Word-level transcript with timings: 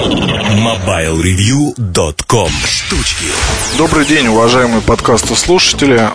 MobileReview.com 0.00 2.50
Штучки 2.64 3.26
Добрый 3.76 4.06
день, 4.06 4.28
уважаемые 4.28 4.80
подкастослушатели. 4.80 6.08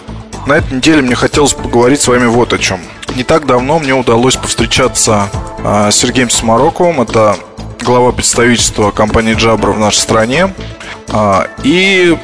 На 0.48 0.54
этой 0.54 0.78
неделе 0.78 1.04
мне 1.04 1.14
хотелось 1.14 1.54
поговорить 1.54 2.02
с 2.02 2.08
вами 2.08 2.26
вот 2.26 2.52
о 2.54 2.58
чем. 2.58 2.80
Не 3.16 3.24
так 3.24 3.46
давно 3.46 3.78
мне 3.78 3.94
удалось 3.94 4.38
повстречаться 4.38 5.30
э, 5.60 5.92
с 5.92 5.98
Сергеем 5.98 6.32
Смороковым. 6.32 7.02
Это 7.02 7.38
глава 7.84 8.12
представительства 8.12 8.90
компании 8.90 9.36
Jabra 9.36 9.72
в 9.72 9.78
нашей 9.78 10.00
стране. 10.00 10.52
Э, 11.10 11.44
и 11.64 12.18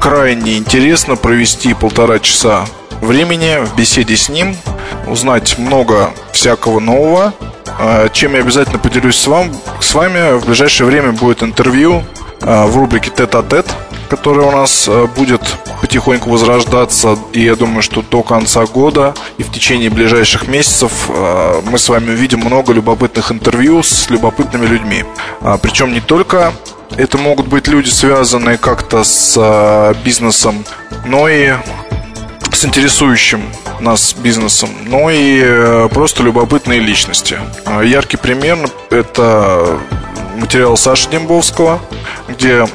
крайне 0.00 0.56
интересно 0.56 1.16
провести 1.16 1.74
полтора 1.74 2.20
часа 2.20 2.64
времени 3.00 3.64
в 3.64 3.74
беседе 3.74 4.16
с 4.16 4.28
ним, 4.28 4.56
узнать 5.10 5.58
много 5.58 6.10
всякого 6.32 6.80
нового, 6.80 7.34
а, 7.78 8.08
чем 8.08 8.34
я 8.34 8.40
обязательно 8.40 8.78
поделюсь 8.78 9.16
с, 9.16 9.26
вам, 9.26 9.50
с 9.80 9.94
вами. 9.94 10.38
В 10.38 10.46
ближайшее 10.46 10.86
время 10.86 11.12
будет 11.12 11.42
интервью 11.42 12.02
а, 12.40 12.66
в 12.66 12.76
рубрике 12.76 13.10
«Тет-а-тет», 13.10 13.66
которая 14.08 14.46
у 14.46 14.50
нас 14.50 14.86
а, 14.88 15.06
будет 15.06 15.42
потихоньку 15.80 16.30
возрождаться. 16.30 17.18
И 17.32 17.42
я 17.42 17.54
думаю, 17.54 17.82
что 17.82 18.02
до 18.02 18.22
конца 18.22 18.66
года 18.66 19.14
и 19.36 19.42
в 19.42 19.52
течение 19.52 19.90
ближайших 19.90 20.48
месяцев 20.48 20.92
мы 21.08 21.78
с 21.78 21.88
вами 21.88 22.10
увидим 22.10 22.40
много 22.40 22.72
любопытных 22.72 23.30
интервью 23.30 23.82
с 23.82 24.10
любопытными 24.10 24.66
людьми. 24.66 25.04
Причем 25.62 25.92
не 25.92 26.00
только 26.00 26.52
это 26.96 27.16
могут 27.18 27.46
быть 27.46 27.68
люди, 27.68 27.90
связанные 27.90 28.58
как-то 28.58 29.04
с 29.04 29.94
бизнесом, 30.04 30.64
но 31.06 31.28
и 31.28 31.52
с 32.52 32.64
интересующим 32.64 33.42
нас 33.80 34.14
бизнесом, 34.14 34.70
но 34.86 35.10
и 35.10 35.40
э, 35.42 35.88
просто 35.92 36.22
любопытные 36.22 36.80
личности. 36.80 37.38
А, 37.64 37.82
яркий 37.82 38.16
пример– 38.16 38.58
это 38.90 39.78
материал 40.36 40.76
Саши 40.76 41.08
Дембовского, 41.10 41.80
где 42.28 42.66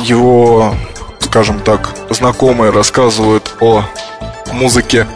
его, 0.00 0.74
скажем 1.20 1.60
так, 1.60 1.94
знакомые 2.10 2.70
рассказывают 2.72 3.54
о 3.60 3.84
музыке 4.52 5.06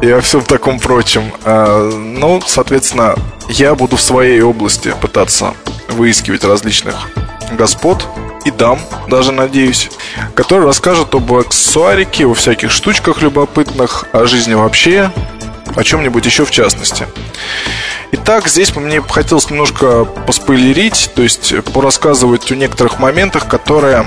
и 0.00 0.10
о 0.10 0.20
всем 0.20 0.42
таком 0.42 0.78
прочем. 0.78 1.32
А, 1.44 1.90
ну, 1.90 2.40
соответственно, 2.46 3.14
я 3.48 3.74
буду 3.74 3.96
в 3.96 4.02
своей 4.02 4.40
области 4.42 4.94
пытаться 5.00 5.54
выискивать 5.88 6.44
различных 6.44 7.08
господ 7.52 8.06
и 8.44 8.50
дам, 8.50 8.78
даже 9.08 9.32
надеюсь, 9.32 9.90
который 10.34 10.66
расскажет 10.66 11.14
об 11.14 11.32
аксессуарике, 11.32 12.26
о 12.26 12.34
всяких 12.34 12.70
штучках 12.70 13.22
любопытных, 13.22 14.06
о 14.12 14.26
жизни 14.26 14.54
вообще, 14.54 15.10
о 15.76 15.84
чем-нибудь 15.84 16.24
еще 16.26 16.44
в 16.44 16.50
частности. 16.50 17.06
Итак, 18.12 18.48
здесь 18.48 18.74
мне 18.76 19.00
хотелось 19.00 19.48
немножко 19.48 20.04
поспойлерить, 20.04 21.10
то 21.14 21.22
есть 21.22 21.54
порассказывать 21.72 22.50
о 22.52 22.56
некоторых 22.56 22.98
моментах, 22.98 23.48
которые, 23.48 24.06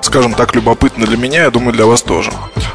скажем 0.00 0.32
так, 0.34 0.54
любопытны 0.54 1.06
для 1.06 1.18
меня, 1.18 1.42
я 1.42 1.50
думаю, 1.50 1.74
для 1.74 1.84
вас 1.84 2.02
тоже. 2.02 2.32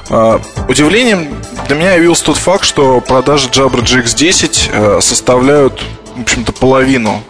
А, 0.09 0.39
удивлением 0.67 1.29
для 1.67 1.75
меня 1.75 1.93
явился 1.93 2.25
тот 2.25 2.37
факт, 2.37 2.63
что 2.63 3.01
продажи 3.01 3.49
Jabra 3.49 3.81
GX10 3.81 4.69
э, 4.71 5.01
составляют, 5.01 5.81
в 6.15 6.21
общем-то, 6.21 6.51
половину 6.53 7.23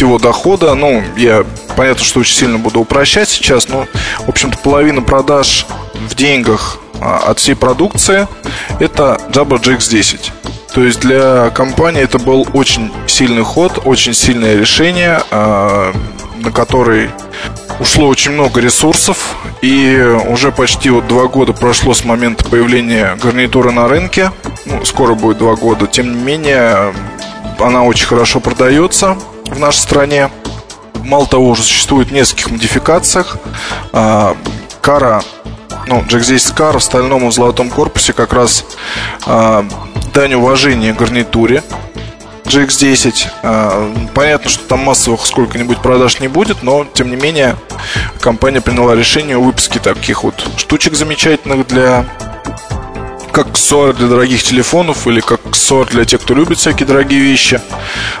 всего 0.00 0.18
дохода. 0.18 0.74
Ну, 0.74 1.04
я 1.18 1.44
понятно, 1.76 2.02
что 2.02 2.20
очень 2.20 2.34
сильно 2.34 2.56
буду 2.56 2.80
упрощать 2.80 3.28
сейчас, 3.28 3.68
но, 3.68 3.86
в 4.20 4.30
общем-то, 4.30 4.56
половина 4.56 5.02
продаж 5.02 5.66
в 5.92 6.14
деньгах 6.14 6.78
а, 7.02 7.18
от 7.18 7.38
всей 7.38 7.54
продукции 7.54 8.26
это 8.78 9.20
Jabra 9.28 9.60
GX10. 9.60 10.32
То 10.72 10.82
есть 10.82 11.00
для 11.00 11.50
компании 11.50 12.00
это 12.00 12.18
был 12.18 12.48
очень 12.54 12.90
сильный 13.06 13.44
ход, 13.44 13.82
очень 13.84 14.14
сильное 14.14 14.56
решение, 14.56 15.20
а, 15.30 15.92
на 16.38 16.50
который 16.50 17.10
ушло 17.78 18.08
очень 18.08 18.30
много 18.30 18.58
ресурсов, 18.62 19.36
и 19.60 20.02
уже 20.28 20.50
почти 20.50 20.88
вот 20.88 21.08
два 21.08 21.26
года 21.26 21.52
прошло 21.52 21.92
с 21.92 22.06
момента 22.06 22.42
появления 22.46 23.18
гарнитуры 23.22 23.70
на 23.70 23.86
рынке. 23.86 24.32
Ну, 24.64 24.82
скоро 24.86 25.12
будет 25.12 25.36
два 25.36 25.56
года. 25.56 25.86
Тем 25.86 26.10
не 26.10 26.24
менее, 26.24 26.94
она 27.58 27.82
очень 27.84 28.06
хорошо 28.06 28.40
продается 28.40 29.18
в 29.50 29.58
нашей 29.58 29.78
стране. 29.78 30.30
Мало 31.04 31.26
того, 31.26 31.48
уже 31.48 31.62
существует 31.62 32.08
в 32.08 32.12
нескольких 32.12 32.50
модификациях. 32.50 33.38
А, 33.92 34.36
кара, 34.80 35.22
ну, 35.86 36.00
Jack 36.02 36.24
10 36.24 36.54
Car 36.54 36.78
в 36.78 36.82
стальном 36.82 37.28
и 37.28 37.32
золотом 37.32 37.70
корпусе 37.70 38.12
как 38.12 38.32
раз 38.32 38.64
а, 39.26 39.66
дань 40.14 40.34
уважения 40.34 40.92
гарнитуре 40.92 41.62
GX10. 42.44 43.28
А, 43.42 43.92
понятно, 44.14 44.50
что 44.50 44.64
там 44.64 44.80
массовых 44.80 45.24
сколько-нибудь 45.26 45.78
продаж 45.78 46.20
не 46.20 46.28
будет, 46.28 46.62
но 46.62 46.84
тем 46.92 47.10
не 47.10 47.16
менее 47.16 47.56
компания 48.20 48.60
приняла 48.60 48.94
решение 48.94 49.36
о 49.36 49.40
выпуске 49.40 49.78
таких 49.78 50.24
вот 50.24 50.34
штучек 50.56 50.94
замечательных 50.94 51.66
для 51.66 52.06
как 53.32 53.48
аксессуар 53.48 53.94
для 53.94 54.08
дорогих 54.08 54.42
телефонов 54.42 55.06
или 55.06 55.20
как 55.20 55.39
аксессуар 55.50 55.86
для 55.86 56.04
тех, 56.04 56.20
кто 56.20 56.34
любит 56.34 56.58
всякие 56.58 56.86
дорогие 56.86 57.20
вещи. 57.20 57.60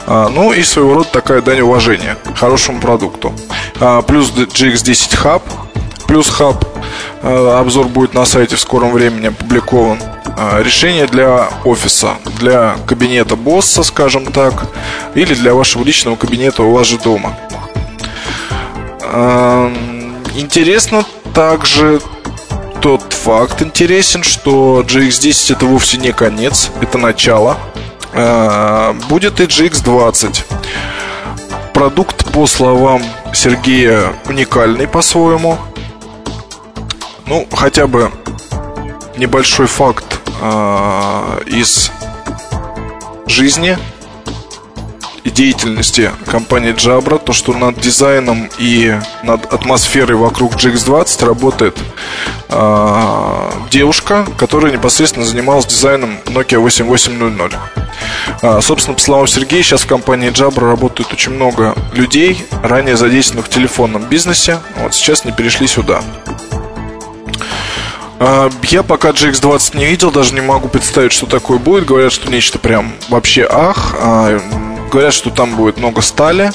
А, 0.06 0.28
ну 0.28 0.52
и 0.52 0.62
своего 0.62 0.94
рода 0.94 1.08
такая 1.10 1.40
дань 1.40 1.60
уважения 1.60 2.16
хорошему 2.36 2.80
продукту. 2.80 3.32
А, 3.80 4.02
плюс 4.02 4.30
GX10 4.30 5.24
Hub, 5.24 5.42
плюс 6.06 6.28
Hub. 6.38 6.66
А, 7.22 7.60
обзор 7.60 7.86
будет 7.88 8.14
на 8.14 8.24
сайте 8.24 8.56
в 8.56 8.60
скором 8.60 8.92
времени 8.92 9.28
опубликован. 9.28 9.98
Решение 10.60 11.06
для 11.06 11.50
офиса, 11.64 12.14
для 12.38 12.76
кабинета 12.86 13.36
босса, 13.36 13.82
скажем 13.82 14.24
так, 14.32 14.68
или 15.14 15.34
для 15.34 15.52
вашего 15.52 15.84
личного 15.84 16.16
кабинета 16.16 16.62
у 16.62 16.72
вас 16.72 16.86
же 16.86 16.98
дома. 16.98 17.36
Интересно 20.34 21.04
также 21.34 22.00
тот 22.80 23.12
факт 23.12 23.60
интересен, 23.62 24.22
что 24.22 24.80
GX10 24.80 25.54
это 25.54 25.66
вовсе 25.66 25.98
не 25.98 26.12
конец, 26.12 26.70
это 26.80 26.96
начало. 26.98 27.58
А, 28.14 28.94
будет 29.08 29.40
и 29.40 29.44
GX20. 29.44 30.44
Продукт, 31.74 32.32
по 32.32 32.46
словам 32.46 33.02
Сергея, 33.34 34.14
уникальный 34.26 34.88
по-своему. 34.88 35.58
Ну, 37.26 37.46
хотя 37.52 37.86
бы 37.86 38.10
небольшой 39.16 39.66
факт 39.66 40.18
э, 40.40 41.42
из 41.46 41.92
жизни 43.26 43.78
деятельности 45.28 46.10
компании 46.26 46.72
Jabra, 46.72 47.22
то, 47.22 47.32
что 47.32 47.52
над 47.52 47.78
дизайном 47.78 48.48
и 48.58 48.96
над 49.22 49.52
атмосферой 49.52 50.16
вокруг 50.16 50.54
GX20 50.54 51.24
работает 51.26 51.76
э, 52.48 53.50
девушка, 53.70 54.26
которая 54.38 54.72
непосредственно 54.72 55.26
занималась 55.26 55.66
дизайном 55.66 56.18
Nokia 56.26 56.58
8800. 56.58 57.54
Э, 58.42 58.60
собственно, 58.62 58.94
по 58.94 59.00
словам 59.00 59.26
Сергея, 59.26 59.62
сейчас 59.62 59.82
в 59.82 59.86
компании 59.86 60.30
Jabra 60.30 60.66
работает 60.66 61.12
очень 61.12 61.32
много 61.32 61.74
людей, 61.92 62.42
ранее 62.62 62.96
задействованных 62.96 63.46
в 63.46 63.50
телефонном 63.50 64.04
бизнесе, 64.04 64.60
вот 64.78 64.94
сейчас 64.94 65.24
не 65.24 65.32
перешли 65.32 65.66
сюда. 65.66 66.02
Я 68.64 68.82
пока 68.82 69.10
GX20 69.10 69.78
не 69.78 69.86
видел, 69.86 70.10
даже 70.10 70.34
не 70.34 70.42
могу 70.42 70.68
представить, 70.68 71.12
что 71.12 71.24
такое 71.24 71.58
будет. 71.58 71.86
Говорят, 71.86 72.12
что 72.12 72.30
нечто 72.30 72.58
прям 72.58 72.92
вообще 73.08 73.46
ах. 73.50 73.96
Говорят, 74.90 75.14
что 75.14 75.30
там 75.30 75.54
будет 75.54 75.78
много 75.78 76.00
стали. 76.00 76.50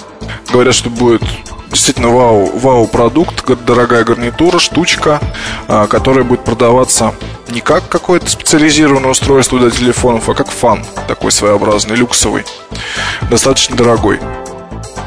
Говорят, 0.51 0.75
что 0.75 0.89
будет 0.89 1.21
действительно 1.69 2.09
вау, 2.09 2.57
вау 2.57 2.87
продукт, 2.87 3.45
дорогая 3.65 4.03
гарнитура, 4.03 4.59
штучка, 4.59 5.19
а, 5.67 5.87
которая 5.87 6.23
будет 6.23 6.43
продаваться 6.43 7.13
не 7.49 7.61
как 7.61 7.87
какое-то 7.87 8.29
специализированное 8.29 9.11
устройство 9.11 9.59
для 9.59 9.69
телефонов, 9.69 10.29
а 10.29 10.33
как 10.33 10.49
фан 10.49 10.85
такой 11.07 11.31
своеобразный, 11.31 11.95
люксовый, 11.95 12.43
достаточно 13.29 13.75
дорогой. 13.75 14.19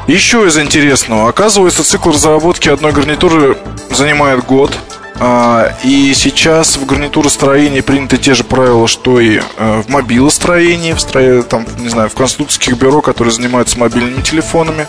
Еще 0.07 0.47
из 0.47 0.57
интересного, 0.57 1.29
оказывается, 1.29 1.83
цикл 1.83 2.09
разработки 2.09 2.69
одной 2.69 2.93
гарнитуры 2.93 3.57
занимает 3.91 4.43
год. 4.45 4.75
А, 5.21 5.75
и 5.83 6.13
сейчас 6.13 6.77
в 6.77 6.85
гарнитуростроении 6.85 7.81
приняты 7.81 8.17
те 8.17 8.33
же 8.33 8.45
правила, 8.45 8.87
что 8.87 9.19
и 9.19 9.41
э, 9.57 9.81
в 9.85 9.89
мобилостроении, 9.89 10.93
в 10.93 10.99
стро... 10.99 11.43
там, 11.43 11.65
не 11.77 11.89
знаю, 11.89 12.09
в 12.09 12.13
конструкторских 12.13 12.77
бюро, 12.77 13.01
которые 13.01 13.33
занимаются 13.33 13.77
мобильными 13.77 14.21
телефонами. 14.21 14.87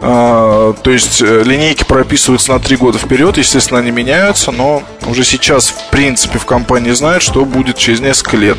А, 0.00 0.72
то 0.72 0.90
есть 0.90 1.22
э, 1.22 1.42
линейки 1.44 1.84
прописываются 1.84 2.52
на 2.52 2.58
три 2.58 2.76
года 2.76 2.98
вперед, 2.98 3.38
естественно, 3.38 3.78
они 3.78 3.92
меняются, 3.92 4.50
но 4.50 4.82
уже 5.06 5.24
сейчас, 5.24 5.68
в 5.68 5.90
принципе, 5.90 6.40
в 6.40 6.46
компании 6.46 6.90
знают, 6.90 7.22
что 7.22 7.44
будет 7.44 7.78
через 7.78 8.00
несколько 8.00 8.36
лет. 8.36 8.58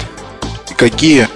какие 0.77 1.27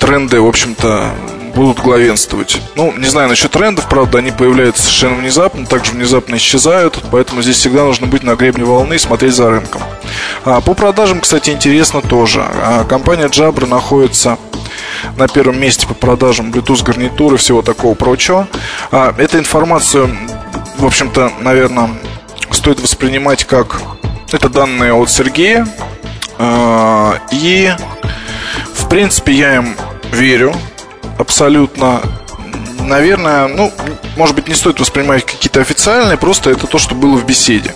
тренды, 0.00 0.40
в 0.40 0.46
общем-то, 0.46 1.10
будут 1.56 1.80
главенствовать. 1.80 2.60
Ну, 2.76 2.92
не 2.96 3.06
знаю 3.06 3.28
насчет 3.28 3.50
трендов, 3.50 3.88
правда, 3.88 4.18
они 4.18 4.30
появляются 4.30 4.82
совершенно 4.82 5.16
внезапно, 5.16 5.66
также 5.66 5.92
внезапно 5.92 6.36
исчезают, 6.36 7.02
поэтому 7.10 7.42
здесь 7.42 7.56
всегда 7.56 7.84
нужно 7.84 8.06
быть 8.06 8.22
на 8.22 8.36
гребне 8.36 8.64
волны 8.64 8.94
и 8.94 8.98
смотреть 8.98 9.34
за 9.34 9.50
рынком. 9.50 9.82
А, 10.44 10.60
по 10.60 10.74
продажам, 10.74 11.20
кстати, 11.20 11.50
интересно 11.50 12.02
тоже. 12.02 12.44
А, 12.46 12.84
компания 12.84 13.26
Jabra 13.26 13.66
находится 13.66 14.38
на 15.16 15.26
первом 15.26 15.58
месте 15.58 15.86
по 15.86 15.94
продажам 15.94 16.52
Bluetooth 16.52 16.84
гарнитуры 16.84 17.36
и 17.36 17.38
всего 17.38 17.62
такого 17.62 17.94
прочего. 17.94 18.46
А, 18.92 19.14
эта 19.18 19.38
информация 19.38 20.10
в 20.78 20.84
общем-то, 20.84 21.32
наверное, 21.40 21.90
стоит 22.50 22.80
воспринимать 22.80 23.44
как 23.44 23.80
это 24.32 24.48
данные 24.48 24.92
от 24.92 25.10
Сергея. 25.10 25.66
Э, 26.38 27.14
и, 27.30 27.74
в 28.74 28.88
принципе, 28.88 29.32
я 29.32 29.56
им 29.56 29.74
верю 30.12 30.54
абсолютно. 31.18 32.00
Наверное, 32.80 33.48
ну, 33.48 33.72
может 34.16 34.36
быть, 34.36 34.46
не 34.48 34.54
стоит 34.54 34.78
воспринимать 34.78 35.24
какие-то 35.24 35.60
официальные, 35.60 36.16
просто 36.16 36.50
это 36.50 36.66
то, 36.66 36.78
что 36.78 36.94
было 36.94 37.16
в 37.16 37.26
беседе. 37.26 37.74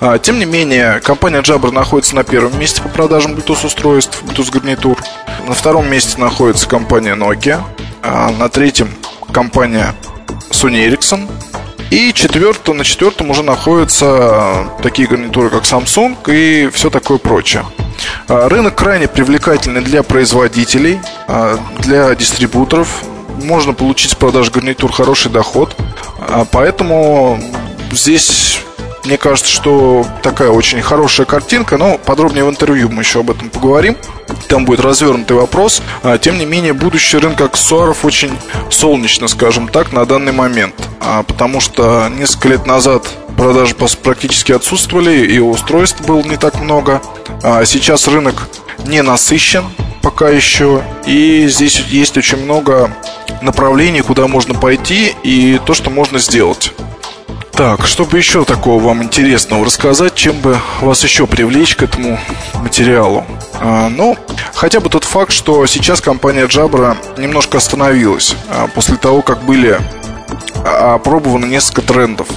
А, 0.00 0.18
тем 0.18 0.38
не 0.38 0.44
менее, 0.44 1.00
компания 1.00 1.40
Jabra 1.40 1.70
находится 1.70 2.14
на 2.14 2.24
первом 2.24 2.58
месте 2.58 2.82
по 2.82 2.88
продажам 2.88 3.32
Bluetooth 3.32 3.66
устройств, 3.66 4.22
Bluetooth 4.22 4.50
гарнитур. 4.52 4.98
На 5.46 5.54
втором 5.54 5.90
месте 5.90 6.20
находится 6.20 6.68
компания 6.68 7.14
Nokia. 7.14 7.62
А 8.02 8.30
на 8.30 8.48
третьем 8.48 8.90
компания 9.32 9.94
Sony 10.50 10.88
Ericsson. 10.88 11.30
И 11.90 12.12
четвертое, 12.12 12.72
на 12.74 12.84
четвертом 12.84 13.30
уже 13.30 13.42
находятся 13.42 14.68
такие 14.82 15.08
гарнитуры, 15.08 15.50
как 15.50 15.64
Samsung 15.64 16.16
и 16.28 16.70
все 16.72 16.88
такое 16.88 17.18
прочее. 17.18 17.64
А, 18.28 18.48
рынок 18.48 18.74
крайне 18.74 19.08
привлекательный 19.08 19.80
для 19.80 20.02
производителей, 20.02 21.00
а, 21.26 21.58
для 21.78 22.14
дистрибуторов. 22.14 23.02
Можно 23.42 23.72
получить 23.72 24.12
с 24.12 24.14
продаж 24.14 24.50
гарнитур 24.50 24.92
хороший 24.92 25.30
доход. 25.30 25.76
А, 26.20 26.46
поэтому 26.50 27.40
здесь 27.90 28.60
мне 29.04 29.16
кажется, 29.16 29.50
что 29.50 30.06
такая 30.22 30.50
очень 30.50 30.82
хорошая 30.82 31.26
картинка, 31.26 31.78
но 31.78 31.96
подробнее 31.96 32.44
в 32.44 32.50
интервью 32.50 32.90
мы 32.90 33.02
еще 33.02 33.20
об 33.20 33.30
этом 33.30 33.48
поговорим. 33.48 33.96
Там 34.46 34.66
будет 34.66 34.80
развернутый 34.80 35.36
вопрос. 35.36 35.80
Тем 36.20 36.38
не 36.38 36.44
менее, 36.44 36.74
будущее 36.74 37.20
рынка 37.20 37.46
аксессуаров 37.46 38.04
очень 38.04 38.30
солнечно, 38.68 39.26
скажем 39.26 39.68
так, 39.68 39.92
на 39.92 40.04
данный 40.04 40.32
момент. 40.32 40.74
Потому 41.26 41.60
что 41.60 42.08
несколько 42.10 42.48
лет 42.48 42.66
назад 42.66 43.08
продажи 43.40 43.74
практически 43.74 44.52
отсутствовали, 44.52 45.26
и 45.26 45.38
устройств 45.38 46.02
было 46.02 46.20
не 46.20 46.36
так 46.36 46.60
много. 46.60 47.00
А 47.42 47.64
сейчас 47.64 48.06
рынок 48.06 48.46
не 48.84 49.00
насыщен 49.00 49.64
пока 50.02 50.28
еще, 50.28 50.82
и 51.06 51.48
здесь 51.48 51.80
есть 51.88 52.18
очень 52.18 52.36
много 52.36 52.94
направлений, 53.40 54.02
куда 54.02 54.26
можно 54.26 54.52
пойти, 54.52 55.14
и 55.22 55.58
то, 55.64 55.72
что 55.72 55.88
можно 55.88 56.18
сделать. 56.18 56.74
Так, 57.52 57.86
чтобы 57.86 58.18
еще 58.18 58.44
такого 58.44 58.82
вам 58.82 59.02
интересного 59.02 59.64
рассказать, 59.64 60.14
чем 60.14 60.38
бы 60.40 60.58
вас 60.82 61.02
еще 61.02 61.26
привлечь 61.26 61.76
к 61.76 61.82
этому 61.82 62.20
материалу? 62.62 63.24
А, 63.54 63.88
ну, 63.88 64.18
хотя 64.54 64.80
бы 64.80 64.90
тот 64.90 65.04
факт, 65.04 65.32
что 65.32 65.64
сейчас 65.64 66.02
компания 66.02 66.44
Jabra 66.44 66.94
немножко 67.16 67.56
остановилась 67.56 68.36
а, 68.50 68.66
после 68.66 68.96
того, 68.96 69.22
как 69.22 69.44
были 69.44 69.80
опробованы 70.62 71.46
несколько 71.46 71.80
трендов. 71.80 72.28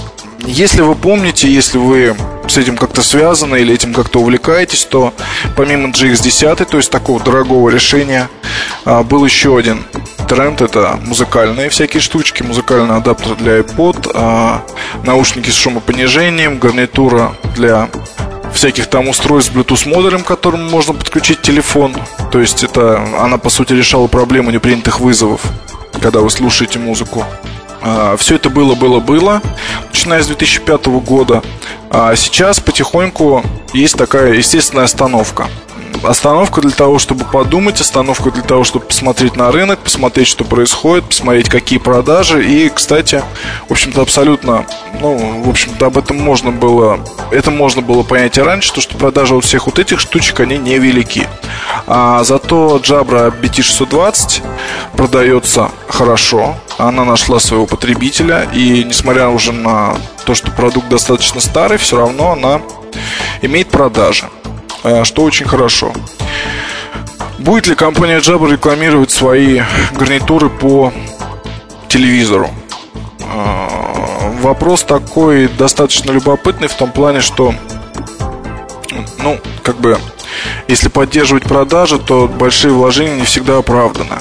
Если 0.46 0.82
вы 0.82 0.94
помните, 0.94 1.48
если 1.48 1.78
вы 1.78 2.14
с 2.46 2.58
этим 2.58 2.76
как-то 2.76 3.02
связаны 3.02 3.56
или 3.56 3.74
этим 3.74 3.94
как-то 3.94 4.20
увлекаетесь, 4.20 4.84
то 4.84 5.14
помимо 5.56 5.88
GX10, 5.88 6.64
то 6.66 6.76
есть 6.76 6.90
такого 6.90 7.18
дорогого 7.20 7.70
решения, 7.70 8.28
а, 8.84 9.02
был 9.02 9.24
еще 9.24 9.56
один 9.56 9.84
тренд 10.28 10.60
это 10.60 10.98
музыкальные 11.04 11.70
всякие 11.70 12.00
штучки, 12.00 12.42
музыкальный 12.42 12.96
адаптер 12.96 13.36
для 13.36 13.60
iPod, 13.60 14.10
а, 14.14 14.62
наушники 15.04 15.48
с 15.48 15.54
шумопонижением, 15.54 16.58
гарнитура 16.58 17.34
для 17.54 17.88
всяких 18.52 18.86
там 18.86 19.08
устройств 19.08 19.52
с 19.52 19.56
Bluetooth 19.56 19.88
модулем, 19.88 20.22
к 20.22 20.26
которому 20.26 20.68
можно 20.68 20.92
подключить 20.92 21.40
телефон. 21.40 21.96
То 22.30 22.40
есть 22.40 22.62
это 22.62 23.02
она 23.18 23.38
по 23.38 23.48
сути 23.48 23.72
решала 23.72 24.06
проблему 24.06 24.50
непринятых 24.50 25.00
вызовов, 25.00 25.40
когда 26.00 26.20
вы 26.20 26.30
слушаете 26.30 26.78
музыку. 26.78 27.24
А, 27.86 28.16
Все 28.16 28.36
это 28.36 28.48
было, 28.48 28.74
было, 28.74 28.98
было, 28.98 29.42
начиная 29.88 30.22
с 30.22 30.26
2005 30.26 30.86
года. 30.86 31.42
А 31.90 32.16
сейчас 32.16 32.58
потихоньку 32.58 33.44
есть 33.74 33.96
такая 33.96 34.32
естественная 34.32 34.84
остановка. 34.84 35.48
Остановка 36.02 36.60
для 36.60 36.70
того, 36.70 36.98
чтобы 36.98 37.24
подумать, 37.24 37.80
остановка 37.80 38.30
для 38.30 38.42
того, 38.42 38.64
чтобы 38.64 38.86
посмотреть 38.86 39.36
на 39.36 39.50
рынок, 39.52 39.78
посмотреть, 39.78 40.26
что 40.26 40.44
происходит, 40.44 41.04
посмотреть, 41.04 41.48
какие 41.48 41.78
продажи. 41.78 42.44
И, 42.44 42.68
кстати, 42.68 43.22
в 43.68 43.72
общем-то, 43.72 44.02
абсолютно, 44.02 44.66
ну, 45.00 45.42
в 45.42 45.48
общем-то, 45.48 45.86
об 45.86 45.96
этом 45.96 46.18
можно 46.20 46.50
было, 46.50 47.00
это 47.30 47.50
можно 47.50 47.80
было 47.80 48.02
понять 48.02 48.36
и 48.38 48.42
раньше, 48.42 48.72
то, 48.72 48.80
что 48.80 48.96
продажи 48.96 49.34
вот 49.34 49.44
всех 49.44 49.66
вот 49.66 49.78
этих 49.78 50.00
штучек, 50.00 50.40
они 50.40 50.58
невелики. 50.58 51.26
А 51.86 52.22
зато 52.24 52.78
Jabra 52.78 53.32
BT620 53.40 54.42
продается 54.96 55.70
хорошо, 55.88 56.56
она 56.78 57.04
нашла 57.04 57.38
своего 57.38 57.66
потребителя, 57.66 58.48
и 58.52 58.84
несмотря 58.84 59.28
уже 59.28 59.52
на 59.52 59.96
то, 60.24 60.34
что 60.34 60.50
продукт 60.50 60.88
достаточно 60.88 61.40
старый, 61.40 61.78
все 61.78 61.98
равно 61.98 62.32
она 62.32 62.60
имеет 63.42 63.68
продажи. 63.68 64.28
Э, 64.82 65.04
что 65.04 65.22
очень 65.22 65.46
хорошо. 65.46 65.92
Будет 67.38 67.66
ли 67.66 67.74
компания 67.74 68.18
Jabra 68.18 68.50
рекламировать 68.50 69.10
свои 69.10 69.62
гарнитуры 69.92 70.50
по 70.50 70.92
телевизору? 71.88 72.50
Э, 73.20 74.40
вопрос 74.40 74.82
такой 74.82 75.48
достаточно 75.48 76.10
любопытный 76.12 76.68
в 76.68 76.74
том 76.74 76.90
плане, 76.90 77.20
что, 77.20 77.54
ну, 79.18 79.38
как 79.62 79.76
бы, 79.76 79.98
если 80.68 80.88
поддерживать 80.88 81.44
продажи, 81.44 81.98
то 81.98 82.28
большие 82.28 82.72
вложения 82.72 83.16
не 83.16 83.24
всегда 83.24 83.58
оправданы. 83.58 84.16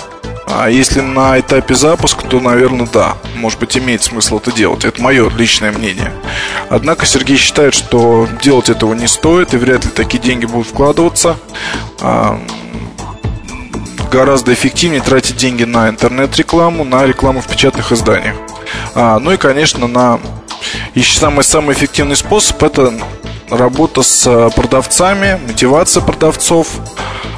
А 0.48 0.69
если 0.69 1.01
на 1.01 1.40
этапе 1.40 1.74
запуска, 1.75 2.25
то, 2.28 2.40
наверное, 2.40 2.88
да. 2.92 3.18
Может 3.36 3.60
быть, 3.60 3.78
имеет 3.78 4.04
смысл 4.04 4.38
это 4.38 4.51
делать. 4.51 4.86
Это 4.86 5.01
мое 5.01 5.30
личное 5.30 5.72
мнение. 5.72 6.12
Однако 6.69 7.06
Сергей 7.06 7.38
считает, 7.38 7.74
что 7.74 8.28
делать 8.42 8.69
этого 8.69 8.94
не 8.94 9.07
стоит, 9.07 9.54
и 9.54 9.57
вряд 9.57 9.86
ли 9.86 9.92
такие 9.92 10.22
деньги 10.22 10.45
будут 10.45 10.68
вкладываться. 10.68 11.38
А, 12.01 12.40
гораздо 14.12 14.54
эффективнее 14.54 15.01
тратить 15.01 15.38
деньги 15.38 15.63
на 15.63 15.90
интернет-рекламу, 15.90 16.84
на 16.84 17.06
рекламу 17.06 17.42
в 17.42 17.48
печатных 17.48 17.92
изданиях. 17.92 18.36
А, 18.96 19.19
ну 19.19 19.31
и, 19.31 19.38
конечно, 19.38 19.88
на 19.88 20.19
еще 20.94 21.19
самый 21.19 21.44
самый 21.44 21.74
эффективный 21.74 22.16
способ 22.16 22.62
это 22.63 22.94
работа 23.50 24.01
с 24.04 24.50
продавцами, 24.56 25.39
мотивация 25.48 26.01
продавцов, 26.01 26.68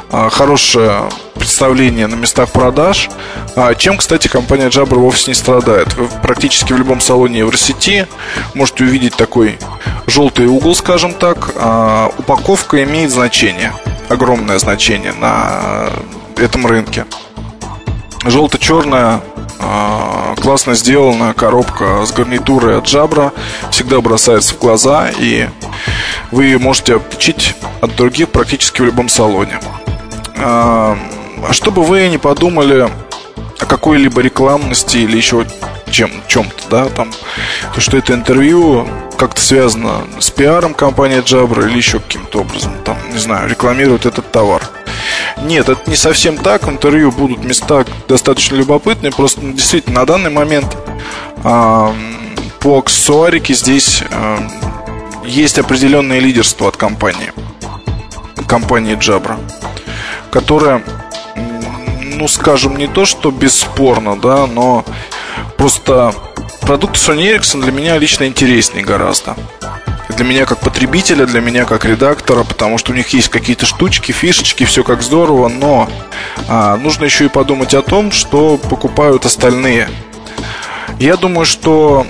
хорошее 0.09 1.09
представление 1.35 2.07
на 2.07 2.15
местах 2.15 2.49
продаж, 2.51 3.09
а, 3.55 3.75
чем, 3.75 3.97
кстати, 3.97 4.27
компания 4.27 4.67
Jabra 4.69 4.95
вовсе 4.95 5.31
не 5.31 5.35
страдает. 5.35 5.93
Вы 5.93 6.07
практически 6.21 6.73
в 6.73 6.77
любом 6.77 6.99
салоне 7.01 7.39
Евросети 7.39 8.07
можете 8.53 8.85
увидеть 8.85 9.15
такой 9.15 9.59
желтый 10.07 10.47
угол, 10.47 10.75
скажем 10.75 11.13
так. 11.13 11.51
А, 11.55 12.11
упаковка 12.17 12.83
имеет 12.83 13.11
значение, 13.11 13.73
огромное 14.09 14.57
значение 14.57 15.13
на 15.13 15.89
этом 16.37 16.65
рынке. 16.65 17.05
Желто-черная 18.23 19.21
классно 20.41 20.73
сделанная 20.73 21.33
коробка 21.33 22.05
с 22.05 22.11
гарнитурой 22.11 22.77
от 22.77 22.85
Jabra 22.85 23.31
всегда 23.71 24.01
бросается 24.01 24.53
в 24.55 24.59
глаза 24.59 25.09
и 25.17 25.47
вы 26.31 26.57
можете 26.59 26.95
отличить 26.95 27.55
от 27.81 27.95
других 27.95 28.29
практически 28.29 28.81
в 28.81 28.85
любом 28.85 29.09
салоне. 29.09 29.59
А 30.37 30.97
чтобы 31.51 31.83
вы 31.83 32.07
не 32.07 32.17
подумали 32.17 32.89
о 33.59 33.65
какой-либо 33.65 34.21
рекламности 34.21 34.97
или 34.97 35.17
еще 35.17 35.45
чем, 35.91 36.11
чем-то, 36.27 36.69
да, 36.69 36.85
там, 36.85 37.09
то, 37.73 37.79
что 37.79 37.97
это 37.97 38.13
интервью 38.13 38.87
как-то 39.17 39.39
связано 39.39 40.01
с 40.19 40.29
пиаром 40.29 40.73
компании 40.73 41.19
Jabra 41.19 41.69
или 41.69 41.77
еще 41.77 41.99
каким-то 41.99 42.41
образом, 42.41 42.73
там, 42.83 42.97
не 43.13 43.17
знаю, 43.17 43.49
рекламируют 43.49 44.05
этот 44.05 44.29
товар. 44.31 44.61
Нет, 45.43 45.69
это 45.69 45.89
не 45.89 45.95
совсем 45.95 46.37
так. 46.37 46.67
Интервью 46.67 47.11
будут 47.11 47.43
места 47.43 47.85
достаточно 48.07 48.55
любопытные. 48.55 49.11
Просто 49.11 49.41
ну, 49.41 49.53
действительно 49.53 50.01
на 50.01 50.05
данный 50.05 50.31
момент 50.31 50.75
э, 51.43 51.93
по 52.59 52.79
аксессуарике 52.79 53.53
здесь 53.53 54.03
э, 54.09 54.37
есть 55.25 55.59
определенное 55.59 56.19
лидерство 56.19 56.67
от 56.67 56.77
компании. 56.77 57.31
Компании 58.47 58.97
Jabra 58.97 59.39
которая, 60.35 60.83
ну, 62.01 62.27
скажем, 62.27 62.75
не 62.75 62.87
то, 62.87 63.05
что 63.05 63.31
бесспорно, 63.31 64.19
да, 64.19 64.47
но 64.47 64.83
просто 65.55 66.13
продукты 66.59 66.99
Sony 66.99 67.33
Ericsson 67.33 67.61
для 67.61 67.71
меня 67.71 67.97
лично 67.97 68.25
интереснее 68.25 68.83
гораздо. 68.83 69.37
Для 70.09 70.25
меня 70.25 70.45
как 70.45 70.59
потребителя, 70.59 71.25
для 71.25 71.39
меня 71.39 71.63
как 71.63 71.85
редактора, 71.85 72.43
потому 72.43 72.77
что 72.77 72.91
у 72.91 72.95
них 72.95 73.07
есть 73.13 73.29
какие-то 73.29 73.65
штучки, 73.65 74.11
фишечки, 74.11 74.65
все 74.65 74.83
как 74.83 75.03
здорово, 75.03 75.47
но 75.47 75.89
а, 76.49 76.75
нужно 76.75 77.05
еще 77.05 77.25
и 77.25 77.29
подумать 77.29 77.73
о 77.73 77.81
том, 77.81 78.11
что 78.11 78.57
покупают 78.57 79.25
остальные. 79.25 79.87
Я 80.99 81.15
думаю, 81.15 81.45
что 81.45 82.05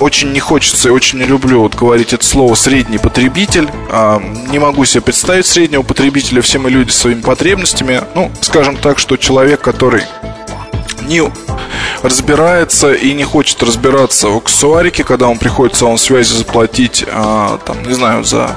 очень 0.00 0.32
не 0.32 0.40
хочется 0.40 0.88
и 0.88 0.90
очень 0.90 1.18
не 1.18 1.26
люблю 1.26 1.60
вот 1.60 1.74
говорить 1.74 2.12
это 2.12 2.24
слово 2.24 2.54
средний 2.54 2.98
потребитель. 2.98 3.68
А, 3.90 4.20
не 4.50 4.58
могу 4.58 4.84
себе 4.84 5.02
представить 5.02 5.46
среднего 5.46 5.82
потребителя. 5.82 6.42
Все 6.42 6.58
мы 6.58 6.70
люди 6.70 6.90
с 6.90 6.98
своими 6.98 7.20
потребностями. 7.20 8.02
Ну, 8.14 8.30
скажем 8.40 8.76
так, 8.76 8.98
что 8.98 9.16
человек, 9.16 9.60
который 9.60 10.04
не 11.02 11.22
разбирается 12.02 12.92
и 12.92 13.12
не 13.12 13.24
хочет 13.24 13.62
разбираться 13.62 14.28
в 14.28 14.38
аксессуарике, 14.38 15.04
когда 15.04 15.28
он 15.28 15.38
приходит 15.38 15.74
в 15.76 15.78
салон 15.78 15.98
связи 15.98 16.32
заплатить, 16.32 17.04
а, 17.06 17.58
там, 17.58 17.82
не 17.86 17.94
знаю, 17.94 18.24
за 18.24 18.56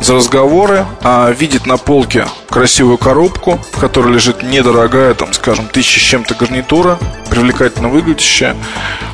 за 0.00 0.14
разговоры, 0.14 0.86
а 1.02 1.30
видит 1.30 1.66
на 1.66 1.76
полке 1.76 2.26
красивую 2.48 2.98
коробку, 2.98 3.58
в 3.72 3.80
которой 3.80 4.12
лежит 4.12 4.42
недорогая, 4.42 5.14
там, 5.14 5.32
скажем, 5.32 5.66
тысяча 5.66 5.98
с 5.98 6.02
чем-то 6.02 6.34
гарнитура, 6.34 6.98
привлекательно 7.30 7.88
выглядящая, 7.88 8.56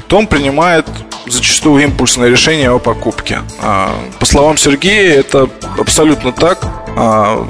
то 0.08 0.18
он 0.18 0.26
принимает 0.26 0.87
зачастую 1.26 1.82
импульсное 1.84 2.28
решение 2.28 2.70
о 2.70 2.78
покупке. 2.78 3.40
А, 3.61 3.94
по 4.18 4.26
словам 4.26 4.56
Сергея, 4.56 5.20
это 5.20 5.49
абсолютно 5.78 6.32
так. 6.32 6.58
А, 6.96 7.46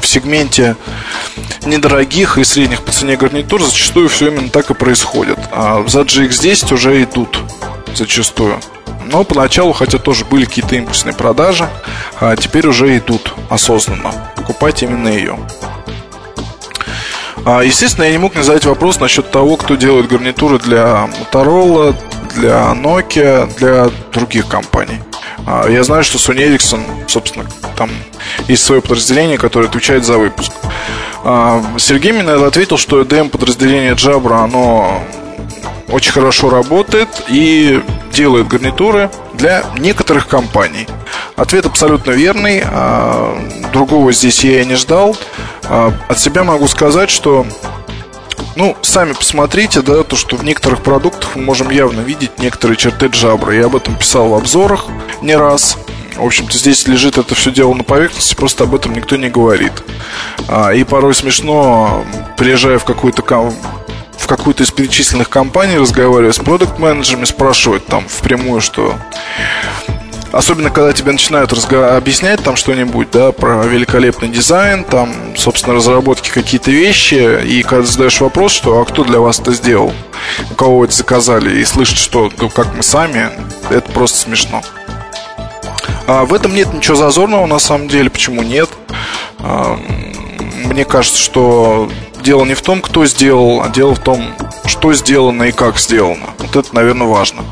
в 0.00 0.06
сегменте 0.06 0.76
недорогих 1.64 2.36
и 2.38 2.44
средних 2.44 2.82
по 2.82 2.92
цене 2.92 3.16
гарнитур 3.16 3.62
зачастую 3.62 4.08
все 4.08 4.28
именно 4.28 4.50
так 4.50 4.70
и 4.70 4.74
происходит. 4.74 5.38
А 5.50 5.82
за 5.86 6.02
GX10 6.02 6.74
уже 6.74 7.02
идут 7.02 7.38
зачастую. 7.94 8.60
Но 9.06 9.24
поначалу, 9.24 9.72
хотя 9.72 9.98
тоже 9.98 10.24
были 10.24 10.44
какие-то 10.44 10.76
импульсные 10.76 11.14
продажи, 11.14 11.68
теперь 12.38 12.66
уже 12.66 12.96
идут 12.98 13.34
осознанно. 13.50 14.12
Покупать 14.34 14.82
именно 14.82 15.08
ее. 15.08 15.38
А, 17.46 17.62
естественно, 17.62 18.04
я 18.04 18.12
не 18.12 18.18
мог 18.18 18.34
не 18.34 18.42
задать 18.42 18.64
вопрос 18.64 19.00
насчет 19.00 19.30
того, 19.30 19.56
кто 19.56 19.74
делает 19.74 20.08
гарнитуры 20.08 20.58
для 20.58 21.08
Motorola, 21.20 21.94
для 22.34 22.72
Nokia, 22.74 23.52
для 23.58 23.90
других 24.12 24.48
компаний. 24.48 24.98
А, 25.46 25.68
я 25.68 25.84
знаю, 25.84 26.04
что 26.04 26.18
Sony 26.18 26.48
Ericsson, 26.48 26.82
собственно, 27.06 27.44
там 27.76 27.90
есть 28.48 28.64
свое 28.64 28.80
подразделение, 28.80 29.36
которое 29.36 29.66
отвечает 29.66 30.04
за 30.04 30.16
выпуск. 30.16 30.52
А, 31.22 31.62
Сергей 31.78 32.12
мне 32.12 32.22
ответил, 32.30 32.78
что 32.78 33.02
EDM 33.02 33.28
подразделение 33.28 33.92
Jabra, 33.92 34.44
оно 34.44 35.02
очень 35.94 36.10
хорошо 36.10 36.50
работает 36.50 37.08
и 37.28 37.80
делает 38.12 38.48
гарнитуры 38.48 39.10
для 39.34 39.64
некоторых 39.78 40.26
компаний. 40.26 40.88
Ответ 41.36 41.66
абсолютно 41.66 42.10
верный. 42.10 42.64
А, 42.66 43.38
другого 43.72 44.12
здесь 44.12 44.42
я 44.42 44.62
и 44.62 44.66
не 44.66 44.74
ждал. 44.74 45.16
А, 45.62 45.92
от 46.08 46.18
себя 46.18 46.42
могу 46.42 46.66
сказать, 46.66 47.10
что 47.10 47.46
ну, 48.56 48.76
сами 48.82 49.12
посмотрите, 49.12 49.82
да, 49.82 50.02
то, 50.02 50.16
что 50.16 50.34
в 50.34 50.42
некоторых 50.42 50.82
продуктах 50.82 51.36
мы 51.36 51.42
можем 51.42 51.70
явно 51.70 52.00
видеть 52.00 52.40
некоторые 52.40 52.76
черты 52.76 53.06
джабра. 53.06 53.54
Я 53.54 53.66
об 53.66 53.76
этом 53.76 53.94
писал 53.94 54.30
в 54.30 54.34
обзорах 54.34 54.86
не 55.22 55.36
раз. 55.36 55.78
В 56.16 56.24
общем-то, 56.24 56.58
здесь 56.58 56.88
лежит 56.88 57.18
это 57.18 57.36
все 57.36 57.52
дело 57.52 57.72
на 57.72 57.84
поверхности, 57.84 58.34
просто 58.34 58.64
об 58.64 58.74
этом 58.74 58.94
никто 58.94 59.14
не 59.14 59.28
говорит. 59.28 59.72
А, 60.48 60.70
и 60.70 60.82
порой 60.82 61.14
смешно, 61.14 62.04
приезжая 62.36 62.80
в 62.80 62.84
какую-то 62.84 63.22
в 64.24 64.26
какую-то 64.26 64.62
из 64.62 64.70
перечисленных 64.70 65.28
компаний, 65.28 65.76
разговаривая 65.76 66.32
с 66.32 66.38
продукт-менеджерами, 66.38 67.26
спрашивать 67.26 67.84
там 67.86 68.06
впрямую, 68.08 68.60
что 68.60 68.94
Особенно, 70.32 70.68
когда 70.68 70.92
тебе 70.92 71.12
начинают 71.12 71.52
разго- 71.52 71.96
объяснять 71.96 72.42
там 72.42 72.56
что-нибудь, 72.56 73.08
да, 73.12 73.30
про 73.30 73.62
великолепный 73.66 74.28
дизайн, 74.28 74.82
там, 74.82 75.14
собственно, 75.36 75.76
разработки 75.76 76.30
какие-то 76.30 76.72
вещи, 76.72 77.40
и 77.44 77.62
когда 77.62 77.84
задаешь 77.84 78.20
вопрос, 78.20 78.50
что 78.50 78.80
а 78.80 78.84
кто 78.84 79.04
для 79.04 79.20
вас 79.20 79.38
это 79.38 79.52
сделал, 79.52 79.92
у 80.50 80.54
кого 80.54 80.84
это 80.86 80.92
заказали, 80.92 81.60
и 81.60 81.64
слышать, 81.64 81.98
что 81.98 82.32
ну, 82.36 82.50
как 82.50 82.74
мы 82.74 82.82
сами, 82.82 83.30
это 83.70 83.88
просто 83.92 84.18
смешно. 84.18 84.60
А 86.08 86.24
в 86.24 86.34
этом 86.34 86.52
нет 86.52 86.74
ничего 86.74 86.96
зазорного 86.96 87.46
на 87.46 87.60
самом 87.60 87.86
деле. 87.86 88.10
Почему 88.10 88.42
нет? 88.42 88.68
Мне 90.74 90.84
кажется, 90.84 91.22
что 91.22 91.88
дело 92.24 92.44
не 92.44 92.54
в 92.54 92.60
том, 92.60 92.82
кто 92.82 93.06
сделал, 93.06 93.62
а 93.62 93.68
дело 93.68 93.94
в 93.94 94.00
том, 94.00 94.34
что 94.64 94.92
сделано 94.92 95.44
и 95.44 95.52
как 95.52 95.78
сделано. 95.78 96.30
Вот 96.38 96.56
это, 96.56 96.74
наверное, 96.74 97.06
важно. 97.06 97.44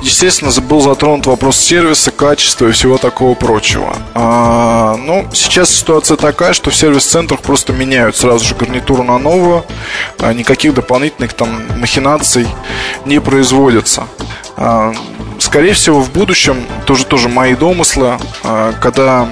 Естественно, 0.00 0.52
был 0.60 0.80
затронут 0.80 1.26
вопрос 1.26 1.56
сервиса, 1.56 2.12
качества 2.12 2.68
и 2.68 2.70
всего 2.70 2.96
такого 2.96 3.34
прочего. 3.34 3.96
А, 4.14 4.96
ну, 4.98 5.26
сейчас 5.32 5.68
ситуация 5.68 6.16
такая, 6.16 6.52
что 6.52 6.70
в 6.70 6.76
сервис-центрах 6.76 7.40
просто 7.40 7.72
меняют 7.72 8.14
сразу 8.14 8.44
же 8.44 8.54
гарнитуру 8.54 9.02
на 9.02 9.18
новую. 9.18 9.64
А 10.20 10.32
никаких 10.32 10.74
дополнительных 10.74 11.32
там 11.32 11.60
махинаций 11.80 12.46
не 13.04 13.20
производятся. 13.20 14.04
А, 14.56 14.94
скорее 15.40 15.72
всего, 15.72 16.00
в 16.00 16.12
будущем, 16.12 16.64
тоже 16.86 17.04
тоже 17.04 17.28
мои 17.28 17.56
домыслы, 17.56 18.16
а, 18.44 18.74
когда 18.80 19.28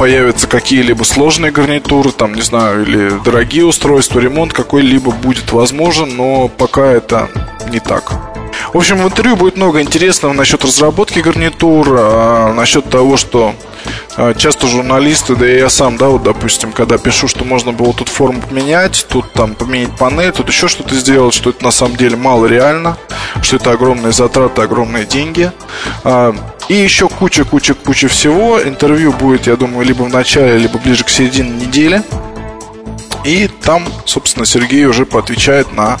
появятся 0.00 0.48
какие-либо 0.48 1.04
сложные 1.04 1.52
гарнитуры, 1.52 2.10
там, 2.10 2.32
не 2.32 2.40
знаю, 2.40 2.84
или 2.84 3.10
дорогие 3.22 3.66
устройства, 3.66 4.18
ремонт 4.18 4.54
какой-либо 4.54 5.10
будет 5.10 5.52
возможен, 5.52 6.16
но 6.16 6.48
пока 6.48 6.86
это 6.86 7.28
не 7.68 7.80
так. 7.80 8.10
В 8.72 8.78
общем, 8.78 8.96
в 8.96 9.06
интервью 9.06 9.36
будет 9.36 9.56
много 9.56 9.82
интересного 9.82 10.32
насчет 10.32 10.64
разработки 10.64 11.18
гарнитур, 11.18 11.86
а, 11.98 12.54
насчет 12.54 12.88
того, 12.88 13.18
что 13.18 13.54
а, 14.16 14.32
часто 14.32 14.68
журналисты, 14.68 15.36
да 15.36 15.46
и 15.46 15.58
я 15.58 15.68
сам, 15.68 15.98
да, 15.98 16.08
вот, 16.08 16.22
допустим, 16.22 16.72
когда 16.72 16.96
пишу, 16.96 17.28
что 17.28 17.44
можно 17.44 17.72
было 17.72 17.92
тут 17.92 18.08
форму 18.08 18.40
поменять, 18.40 19.04
тут 19.06 19.30
там 19.34 19.54
поменять 19.54 19.94
панель, 19.98 20.32
тут 20.32 20.48
еще 20.48 20.68
что-то 20.68 20.94
сделать, 20.94 21.34
что 21.34 21.50
это 21.50 21.62
на 21.62 21.72
самом 21.72 21.96
деле 21.96 22.16
мало 22.16 22.46
реально, 22.46 22.96
что 23.42 23.56
это 23.56 23.72
огромные 23.72 24.12
затраты, 24.12 24.62
огромные 24.62 25.04
деньги. 25.04 25.52
А, 26.04 26.34
и 26.70 26.74
еще 26.74 27.08
куча-куча-куча 27.08 28.06
всего. 28.06 28.62
Интервью 28.62 29.12
будет, 29.12 29.48
я 29.48 29.56
думаю, 29.56 29.84
либо 29.84 30.04
в 30.04 30.08
начале, 30.08 30.56
либо 30.56 30.78
ближе 30.78 31.02
к 31.02 31.08
середине 31.08 31.50
недели. 31.50 32.00
И 33.24 33.48
там, 33.48 33.84
собственно, 34.04 34.46
Сергей 34.46 34.84
уже 34.84 35.04
поотвечает 35.04 35.72
на 35.72 35.98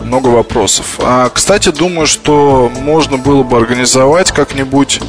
много 0.00 0.28
вопросов. 0.28 0.98
А, 1.00 1.28
кстати, 1.28 1.68
думаю, 1.68 2.06
что 2.06 2.72
можно 2.80 3.18
было 3.18 3.42
бы 3.42 3.58
организовать 3.58 4.32
как-нибудь, 4.32 5.02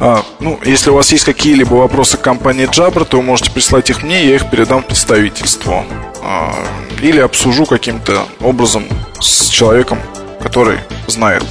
а, 0.00 0.24
ну, 0.40 0.58
если 0.64 0.88
у 0.88 0.94
вас 0.94 1.12
есть 1.12 1.24
какие-либо 1.24 1.74
вопросы 1.74 2.16
к 2.16 2.22
компании 2.22 2.66
Jabra, 2.66 3.04
то 3.04 3.18
вы 3.18 3.22
можете 3.22 3.50
прислать 3.50 3.90
их 3.90 4.02
мне, 4.02 4.26
я 4.26 4.36
их 4.36 4.48
передам 4.48 4.82
представительству. 4.82 5.84
А, 6.22 6.54
или 7.02 7.20
обсужу 7.20 7.66
каким-то 7.66 8.26
образом 8.40 8.84
с 9.20 9.48
человеком, 9.48 9.98
который 10.42 10.78
знает 11.08 11.44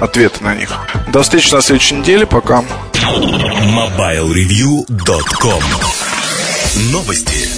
ответы 0.00 0.44
на 0.44 0.54
них. 0.54 0.70
До 1.12 1.22
встречи 1.22 1.52
на 1.52 1.60
следующей 1.62 1.96
неделе. 1.96 2.26
Пока. 2.26 2.64
MobileReview.com 2.94 5.62
Новости. 6.92 7.57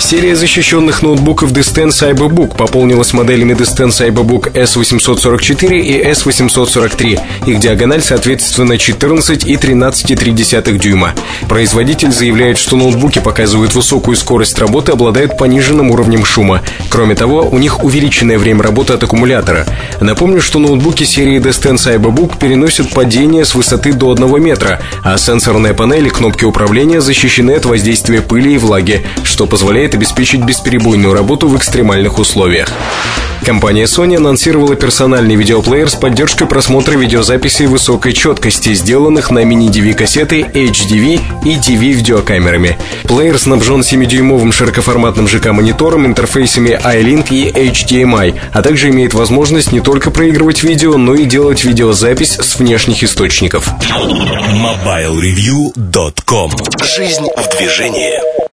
Серия 0.00 0.36
защищенных 0.36 1.02
ноутбуков 1.02 1.52
Disten 1.52 1.88
Cyberbook 1.88 2.56
пополнилась 2.56 3.12
моделями 3.12 3.52
Disten 3.52 3.88
Cyberbook 3.88 4.52
S844 4.52 5.80
и 5.80 6.02
S843. 6.02 7.20
Их 7.46 7.58
диагональ, 7.58 8.00
соответственно, 8.00 8.78
14 8.78 9.44
и 9.44 9.56
13,3 9.56 10.78
дюйма. 10.78 11.12
Производитель 11.48 12.12
заявляет, 12.12 12.58
что 12.58 12.76
ноутбуки 12.76 13.18
показывают 13.18 13.74
высокую 13.74 14.16
скорость 14.16 14.58
работы, 14.58 14.92
обладают 14.92 15.36
пониженным 15.36 15.90
уровнем 15.90 16.24
шума. 16.24 16.62
Кроме 16.88 17.14
того, 17.14 17.46
у 17.50 17.58
них 17.58 17.82
увеличенное 17.84 18.38
время 18.38 18.62
работы 18.62 18.94
от 18.94 19.02
аккумулятора. 19.02 19.66
Напомню, 20.00 20.40
что 20.40 20.58
ноутбуки 20.58 21.04
серии 21.04 21.38
Disten 21.38 21.74
Cyberbook 21.74 22.38
переносят 22.38 22.94
падение 22.94 23.44
с 23.44 23.54
высоты 23.54 23.92
до 23.92 24.12
1 24.12 24.42
метра, 24.42 24.80
а 25.02 25.18
сенсорные 25.18 25.74
панели 25.74 26.06
и 26.06 26.10
кнопки 26.10 26.44
управления 26.44 27.00
защищены 27.00 27.52
от 27.52 27.66
воздействия 27.66 28.22
пыли 28.22 28.54
и 28.54 28.58
влаги, 28.58 29.04
что 29.24 29.46
позволяет 29.88 29.94
обеспечить 29.94 30.42
бесперебойную 30.42 31.14
работу 31.14 31.48
в 31.48 31.56
экстремальных 31.56 32.18
условиях. 32.18 32.72
Компания 33.44 33.84
Sony 33.84 34.16
анонсировала 34.16 34.74
персональный 34.74 35.36
видеоплеер 35.36 35.88
с 35.88 35.94
поддержкой 35.94 36.46
просмотра 36.46 36.96
видеозаписей 36.96 37.66
высокой 37.66 38.12
четкости, 38.12 38.74
сделанных 38.74 39.30
на 39.30 39.44
мини-DV-кассеты 39.44 40.42
HDV 40.42 41.20
и 41.44 41.54
DV-видеокамерами. 41.54 42.76
Плеер 43.04 43.38
снабжен 43.38 43.80
7-дюймовым 43.80 44.52
широкоформатным 44.52 45.28
ЖК-монитором, 45.28 46.04
интерфейсами 46.06 46.78
iLink 46.84 47.28
и 47.30 47.50
HDMI, 47.50 48.34
а 48.52 48.62
также 48.62 48.90
имеет 48.90 49.14
возможность 49.14 49.72
не 49.72 49.80
только 49.80 50.10
проигрывать 50.10 50.62
видео, 50.62 50.98
но 50.98 51.14
и 51.14 51.24
делать 51.24 51.64
видеозапись 51.64 52.38
с 52.38 52.58
внешних 52.58 53.02
источников. 53.02 53.70
MobileReview.com 54.52 56.50
Жизнь 56.82 57.28
в 57.36 57.48
движении. 57.56 58.47